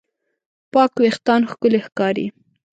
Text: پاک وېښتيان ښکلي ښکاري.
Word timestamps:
پاک 0.71 0.91
وېښتيان 1.01 1.41
ښکلي 1.51 1.79
ښکاري. 1.87 2.25